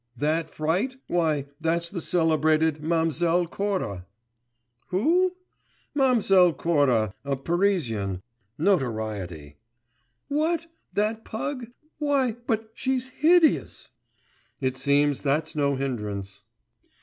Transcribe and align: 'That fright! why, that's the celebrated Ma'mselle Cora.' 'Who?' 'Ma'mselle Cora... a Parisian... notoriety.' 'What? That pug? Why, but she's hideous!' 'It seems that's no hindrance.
'That 0.17 0.49
fright! 0.49 0.95
why, 1.07 1.45
that's 1.59 1.87
the 1.91 2.01
celebrated 2.01 2.81
Ma'mselle 2.81 3.47
Cora.' 3.47 4.07
'Who?' 4.87 5.35
'Ma'mselle 5.95 6.53
Cora... 6.57 7.13
a 7.23 7.35
Parisian... 7.35 8.23
notoriety.' 8.57 9.57
'What? 10.27 10.65
That 10.91 11.23
pug? 11.23 11.67
Why, 11.99 12.31
but 12.47 12.71
she's 12.73 13.09
hideous!' 13.09 13.91
'It 14.59 14.75
seems 14.75 15.21
that's 15.21 15.55
no 15.55 15.75
hindrance. 15.75 16.41